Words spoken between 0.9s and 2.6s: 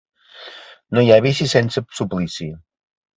No hi ha vici sense suplici.